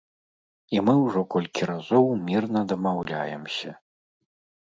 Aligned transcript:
І 0.75 0.81
мы 0.85 0.93
ўжо 1.01 1.21
колькі 1.33 1.67
разоў 1.71 2.07
мірна 2.29 2.61
дамаўляемся. 2.73 3.71